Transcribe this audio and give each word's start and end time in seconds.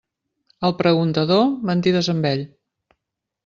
Al 0.69 0.73
preguntador, 0.79 1.45
mentides 1.71 2.11
amb 2.17 2.29
ell. 2.33 2.45